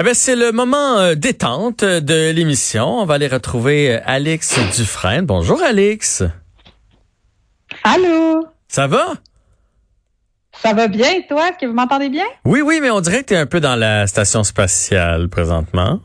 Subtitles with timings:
[0.00, 3.00] Eh ben, c'est le moment euh, détente de l'émission.
[3.00, 5.26] On va aller retrouver euh, Alex Dufresne.
[5.26, 6.22] Bonjour, Alex.
[7.82, 8.46] Allô?
[8.68, 9.14] Ça va?
[10.62, 11.48] Ça va bien, et toi?
[11.48, 12.26] Est-ce que vous m'entendez bien?
[12.44, 16.00] Oui, oui, mais on dirait que tu es un peu dans la station spatiale présentement.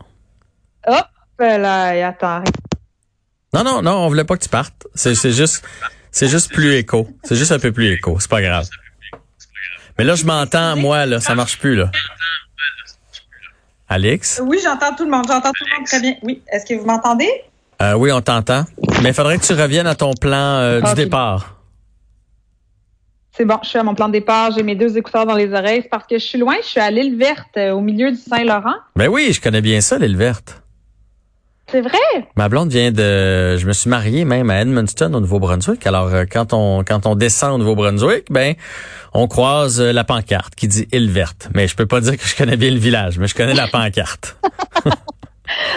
[0.88, 1.06] Hop
[1.38, 2.44] là, et attends.
[3.54, 4.88] Non, non, non, on voulait pas que tu partes.
[4.96, 5.64] C'est, c'est juste,
[6.10, 7.08] c'est juste plus écho.
[7.24, 8.18] C'est juste un peu plus écho.
[8.20, 8.68] C'est pas grave.
[10.00, 11.20] Mais là, je m'entends, moi, là.
[11.20, 11.92] Ça marche plus, là.
[13.94, 14.42] Alex?
[14.44, 15.26] Oui, j'entends tout le monde.
[15.28, 16.16] J'entends tout le monde très bien.
[16.24, 16.42] Oui.
[16.52, 17.30] Est-ce que vous m'entendez?
[17.82, 18.64] Euh, oui, on t'entend.
[19.04, 20.96] Mais il faudrait que tu reviennes à ton plan euh, du Ok.
[20.96, 21.58] départ.
[23.36, 24.52] C'est bon, je suis à mon plan de départ.
[24.52, 25.84] J'ai mes deux écouteurs dans les oreilles.
[25.92, 26.56] Parce que je suis loin.
[26.62, 28.76] Je suis à l'île verte, euh, au milieu du Saint-Laurent.
[28.96, 30.63] Ben oui, je connais bien ça, l'île verte.
[31.74, 31.98] C'est vrai?
[32.36, 35.88] Ma blonde vient de, je me suis marié même à Edmundston au Nouveau-Brunswick.
[35.88, 38.54] Alors euh, quand on quand on descend au Nouveau-Brunswick, ben
[39.12, 41.50] on croise euh, la pancarte qui dit île verte.
[41.56, 43.66] Mais je peux pas dire que je connais bien le village, mais je connais la
[43.68, 44.38] pancarte.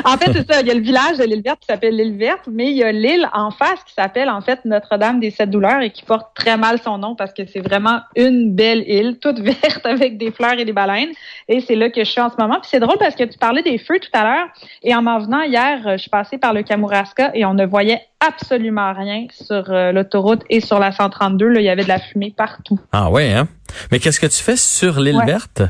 [0.04, 0.60] En fait, c'est ça.
[0.60, 2.82] Il y a le village de l'île verte qui s'appelle l'île verte, mais il y
[2.84, 6.34] a l'île en face qui s'appelle en fait Notre-Dame des Sept Douleurs et qui porte
[6.34, 10.30] très mal son nom parce que c'est vraiment une belle île, toute verte avec des
[10.30, 11.10] fleurs et des baleines.
[11.48, 12.60] Et c'est là que je suis en ce moment.
[12.60, 14.46] Puis c'est drôle parce que tu parlais des feux tout à l'heure
[14.82, 17.64] et en m'en venant hier, euh, je suis passée par le Kamouraska et on ne
[17.66, 21.48] voyait absolument rien sur euh, l'autoroute et sur la 132.
[21.48, 22.78] Là, il y avait de la fumée partout.
[22.92, 23.46] Ah ouais, hein?
[23.90, 25.26] Mais qu'est-ce que tu fais sur l'île Ouais.
[25.26, 25.62] verte?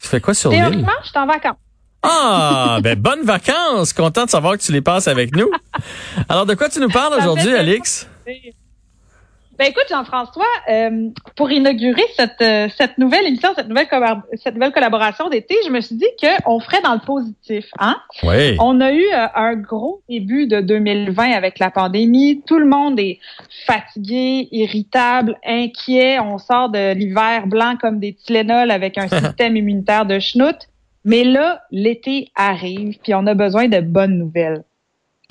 [0.00, 0.60] Tu fais quoi sur l'île?
[0.60, 1.56] Théoriquement, je suis en vacances.
[2.08, 3.92] Ah, ben bonnes vacances.
[3.92, 5.50] Content de savoir que tu les passes avec nous.
[6.28, 8.08] Alors de quoi tu nous parles aujourd'hui, Alix?
[9.58, 13.88] Ben écoute, Jean-François, euh, pour inaugurer cette, euh, cette nouvelle émission, cette nouvelle,
[14.34, 17.64] cette nouvelle collaboration d'été, je me suis dit qu'on ferait dans le positif.
[17.78, 17.96] Hein?
[18.22, 18.56] Oui.
[18.60, 22.42] On a eu euh, un gros début de 2020 avec la pandémie.
[22.46, 23.18] Tout le monde est
[23.66, 26.20] fatigué, irritable, inquiet.
[26.20, 30.68] On sort de l'hiver blanc comme des Tylenol avec un système immunitaire de schnout.
[31.06, 34.64] Mais là, l'été arrive, puis on a besoin de bonnes nouvelles.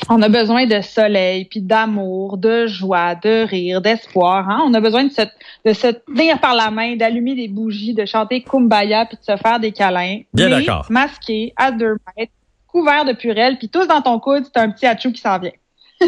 [0.10, 4.50] On a besoin de soleil, puis d'amour, de joie, de rire, d'espoir.
[4.50, 4.64] Hein?
[4.66, 5.22] On a besoin de se,
[5.66, 9.36] de se tenir par la main, d'allumer des bougies, de chanter Kumbaya, puis de se
[9.36, 10.22] faire des câlins.
[10.34, 10.86] Bien d'accord.
[10.90, 12.32] Masqué, à deux mètres,
[12.68, 15.52] couvert de purelles, puis tous dans ton coude, c'est un petit achou qui s'en vient.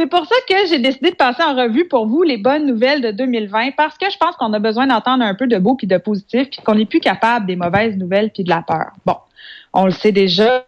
[0.00, 3.02] c'est pour ça que j'ai décidé de passer en revue pour vous les bonnes nouvelles
[3.02, 5.86] de 2020 parce que je pense qu'on a besoin d'entendre un peu de beau puis
[5.86, 8.92] de positif puis qu'on n'est plus capable des mauvaises nouvelles puis de la peur.
[9.04, 9.16] Bon,
[9.74, 10.64] on le sait déjà,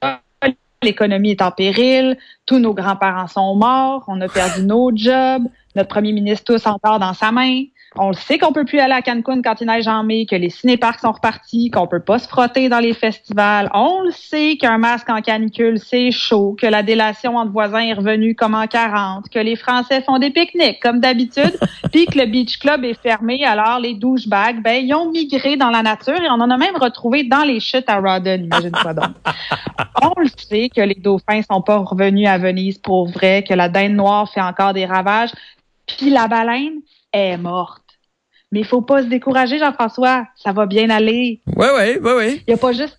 [0.82, 5.44] l'économie est en péril, tous nos grands-parents sont morts, on a perdu nos jobs,
[5.76, 7.62] notre premier ministre tous encore dans sa main.
[7.97, 10.36] On le sait qu'on peut plus aller à Cancun quand il neige en mai, que
[10.36, 13.70] les cinéparcs sont repartis, qu'on peut pas se frotter dans les festivals.
[13.75, 17.92] On le sait qu'un masque en canicule, c'est chaud, que la délation entre voisins est
[17.92, 21.58] revenue comme en 40, que les Français font des pique-niques comme d'habitude,
[21.92, 23.44] puis que le beach club est fermé.
[23.44, 26.76] Alors les douchebags, ben ils ont migré dans la nature et on en a même
[26.76, 29.14] retrouvé dans les chutes à Rawdon, imagine-toi donc.
[30.03, 33.69] On le sait que les dauphins sont pas revenus à Venise pour vrai, que la
[33.69, 35.30] dinde noire fait encore des ravages,
[35.86, 36.80] puis la baleine
[37.12, 37.81] est morte.
[38.52, 40.26] Mais il faut pas se décourager, Jean-François.
[40.36, 41.40] Ça va bien aller.
[41.56, 42.42] Oui, oui, oui, oui.
[42.46, 42.98] Il y a pas juste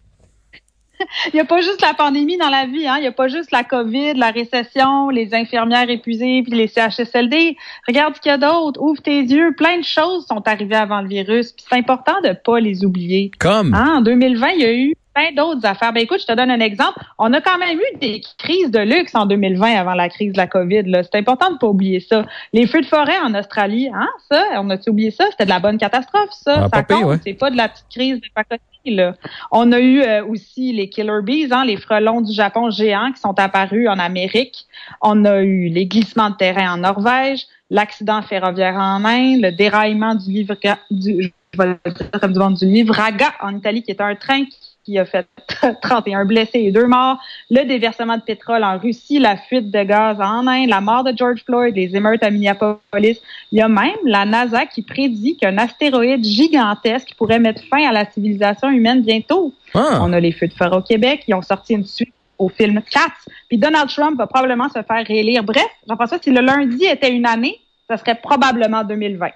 [1.34, 2.96] il y a pas juste la pandémie dans la vie, hein.
[2.97, 7.58] Il y a pas juste la COVID, la récession, les infirmières épuisées, puis les CHSLD.
[7.88, 8.81] Regarde ce qu'il y a d'autre.
[8.81, 9.53] Ouvre tes yeux.
[9.56, 11.52] Plein de choses sont arrivées avant le virus.
[11.52, 13.31] Puis c'est important de pas les oublier.
[13.40, 13.74] Comme?
[13.74, 15.94] Hein, en 2020, il y a eu plein d'autres affaires.
[15.94, 17.00] Ben écoute, je te donne un exemple.
[17.18, 20.38] On a quand même eu des crises de luxe en 2020 avant la crise de
[20.38, 20.84] la COVID.
[20.84, 21.03] là.
[21.03, 22.25] C'est important de pas oublier ça.
[22.51, 25.25] Les feux de forêt en Australie, hein, ça, on a-tu oublié ça?
[25.31, 26.66] C'était de la bonne catastrophe, ça.
[26.66, 27.06] Ah, ça compte.
[27.06, 27.18] ouais.
[27.24, 29.16] C'est pas de la petite crise de pacotille, là.
[29.51, 33.19] On a eu euh, aussi les killer bees, hein, les frelons du Japon géants qui
[33.19, 34.66] sont apparus en Amérique.
[35.01, 40.16] On a eu les glissements de terrain en Norvège, l'accident ferroviaire en Inde, le déraillement
[40.16, 40.56] du livre
[40.91, 44.01] du, je vais le dire comme du monde du livre Raga en Italie, qui est
[44.01, 45.28] un train qui qui a fait
[45.82, 47.18] 31 blessés et deux morts,
[47.50, 51.16] le déversement de pétrole en Russie, la fuite de gaz en Inde, la mort de
[51.16, 53.20] George Floyd, les émeutes à Minneapolis.
[53.52, 57.92] Il y a même la NASA qui prédit qu'un astéroïde gigantesque pourrait mettre fin à
[57.92, 59.54] la civilisation humaine bientôt.
[59.74, 60.00] Ah.
[60.02, 62.81] On a les feux de forêt au Québec, ils ont sorti une suite au film
[62.90, 63.13] Cats.
[63.48, 65.44] Puis Donald Trump va probablement se faire réélire.
[65.44, 67.60] Bref, Jean-François, si le lundi était une année,
[67.90, 69.30] ça serait probablement 2020.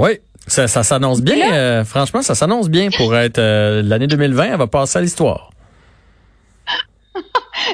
[0.00, 1.36] Oui, ça, ça s'annonce bien.
[1.36, 4.44] Là- euh, franchement, ça s'annonce bien pour être euh, l'année 2020.
[4.44, 5.50] Elle va passer à l'histoire.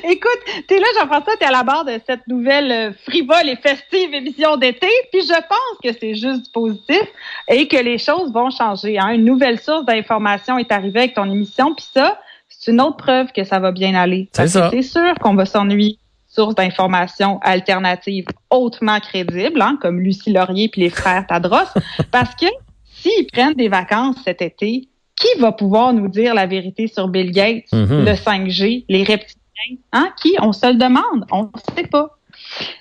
[0.04, 4.12] Écoute, t'es là, Jean-François, t'es à la barre de cette nouvelle euh, frivole et festive
[4.14, 7.02] émission d'été, puis je pense que c'est juste du positif
[7.48, 8.98] et que les choses vont changer.
[8.98, 9.10] hein.
[9.10, 12.18] Une nouvelle source d'information est arrivée avec ton émission, puis ça,
[12.48, 14.28] c'est une autre preuve que ça va bien aller.
[14.70, 15.98] C'est sûr qu'on va s'ennuyer
[16.36, 21.70] sources d'informations alternatives hautement crédibles, hein, comme Lucie Laurier puis les frères Tadros,
[22.12, 22.46] parce que
[22.84, 24.88] s'ils prennent des vacances cet été,
[25.18, 28.04] qui va pouvoir nous dire la vérité sur Bill Gates, Mhm.
[28.04, 29.78] le 5G, les reptiliens?
[29.92, 30.10] Hein?
[30.20, 30.36] Qui?
[30.42, 31.24] On se le demande.
[31.32, 32.15] On ne sait pas.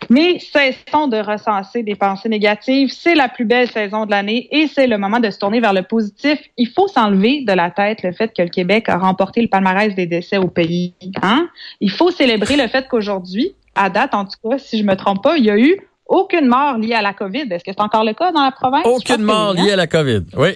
[0.09, 2.91] Mais cessons de recenser des pensées négatives.
[2.91, 5.73] C'est la plus belle saison de l'année et c'est le moment de se tourner vers
[5.73, 6.39] le positif.
[6.57, 9.95] Il faut s'enlever de la tête le fait que le Québec a remporté le palmarès
[9.95, 10.93] des décès au pays.
[11.21, 11.47] Hein?
[11.81, 15.23] Il faut célébrer le fait qu'aujourd'hui, à date en tout cas, si je me trompe
[15.23, 17.47] pas, il y a eu aucune mort liée à la COVID.
[17.51, 18.85] Est-ce que c'est encore le cas dans la province?
[18.85, 19.65] Aucune mort oui, hein?
[19.65, 20.23] liée à la COVID.
[20.37, 20.49] Oui.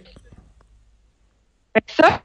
[1.87, 2.21] Ça,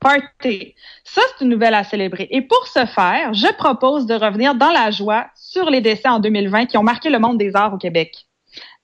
[0.00, 0.74] party.
[1.04, 2.28] Ça, c'est une nouvelle à célébrer.
[2.30, 6.20] Et pour ce faire, je propose de revenir dans la joie sur les décès en
[6.20, 8.26] 2020 qui ont marqué le monde des arts au Québec.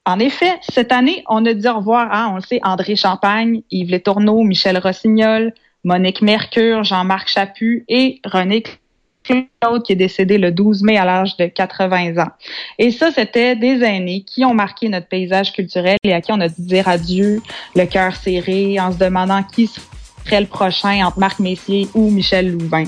[0.06, 3.62] En effet, cette année, on a dit au revoir à, on le sait, André Champagne,
[3.70, 8.62] Yves Létourneau, Michel Rossignol, Monique Mercure, Jean-Marc Chaput et René
[9.25, 12.31] Claude qui est décédé le 12 mai à l'âge de 80 ans.
[12.78, 16.40] Et ça, c'était des aînés qui ont marqué notre paysage culturel et à qui on
[16.40, 17.40] a dû dire adieu,
[17.75, 19.70] le cœur serré, en se demandant qui
[20.24, 22.84] serait le prochain entre Marc Messier ou Michel Louvain.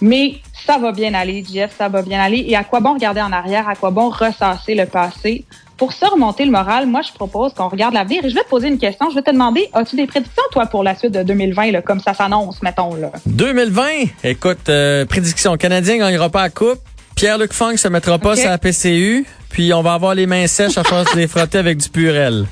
[0.00, 0.36] Mais
[0.66, 2.44] ça va bien aller, Jeff, ça va bien aller.
[2.48, 3.68] Et à quoi bon regarder en arrière?
[3.68, 5.44] À quoi bon ressasser le passé?
[5.76, 8.24] Pour se remonter le moral, moi, je propose qu'on regarde l'avenir.
[8.24, 9.08] Et je vais te poser une question.
[9.10, 12.00] Je vais te demander, as-tu des prédictions, toi, pour la suite de 2020, là, comme
[12.00, 13.10] ça s'annonce, mettons, là?
[13.26, 13.82] 2020,
[14.24, 15.56] écoute, euh, prédiction.
[15.56, 16.80] Canadien gagnera pas la coupe.
[17.16, 18.38] Pierre-Luc Funk se mettra pas Ok.
[18.38, 19.26] sur la PCU.
[19.48, 22.46] Puis on va avoir les mains sèches à force de les frotter avec du purel.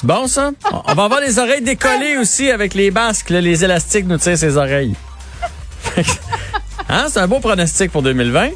[0.00, 0.52] C'est bon, ça?
[0.86, 3.30] On va avoir les oreilles décollées aussi avec les basques.
[3.30, 4.94] là, les élastiques nous tirent ses oreilles.
[6.88, 7.06] hein?
[7.10, 8.50] C'est un beau pronostic pour 2020.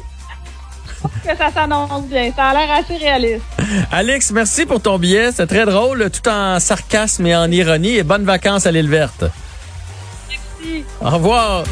[1.27, 2.31] Que ça s'annonce bien.
[2.33, 3.43] Ça a l'air assez réaliste.
[3.91, 5.33] Alex, merci pour ton billet.
[5.35, 7.97] C'est très drôle, tout en sarcasme et en ironie.
[7.97, 9.25] Et bonnes vacances à l'île verte.
[10.29, 10.85] Merci.
[11.01, 11.63] Au revoir.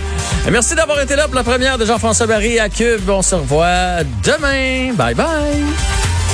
[0.45, 3.09] Et merci d'avoir été là pour la première de Jean-François Barry à Cube.
[3.09, 4.93] On se revoit demain.
[4.95, 5.63] Bye bye.